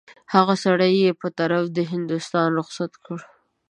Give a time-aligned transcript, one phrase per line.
[0.33, 3.17] هغه سړی یې په طرف د هندوستان رخصت کړ.